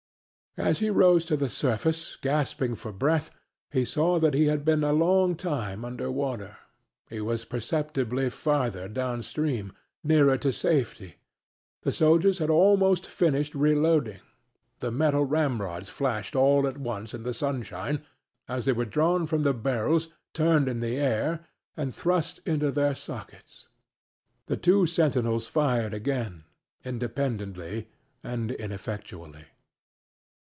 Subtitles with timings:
[0.57, 3.31] As he rose to the surface, gasping for breath,
[3.71, 6.57] he saw that he had been a long time under water;
[7.09, 9.71] he was perceptibly farther down stream
[10.03, 11.15] nearer to safety.
[11.83, 14.19] The soldiers had almost finished reloading;
[14.79, 18.03] the metal ramrods flashed all at once in the sunshine
[18.49, 21.45] as they were drawn from the barrels, turned in the air,
[21.77, 23.69] and thrust into their sockets.
[24.47, 26.43] The two sentinels fired again,
[26.83, 27.87] independently
[28.21, 29.45] and ineffectually.